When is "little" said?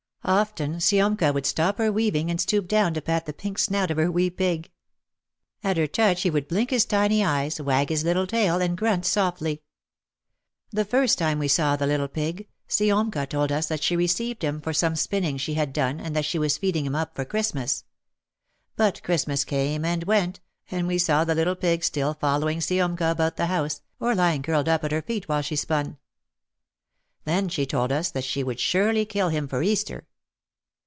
8.03-8.27, 11.87-12.07, 21.35-21.55